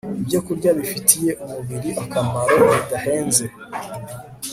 ibyokurya 0.21 0.69
bifitiye 0.79 1.31
umubiri 1.43 1.89
akamaro 2.03 2.57
bidahenze 2.73 3.45